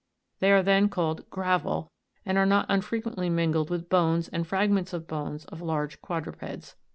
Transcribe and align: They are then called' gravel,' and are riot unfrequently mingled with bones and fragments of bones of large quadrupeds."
They 0.39 0.51
are 0.51 0.63
then 0.63 0.89
called' 0.89 1.29
gravel,' 1.29 1.91
and 2.25 2.35
are 2.35 2.47
riot 2.47 2.65
unfrequently 2.69 3.29
mingled 3.29 3.69
with 3.69 3.87
bones 3.87 4.29
and 4.29 4.47
fragments 4.47 4.93
of 4.93 5.05
bones 5.05 5.45
of 5.45 5.61
large 5.61 6.01
quadrupeds." 6.01 6.75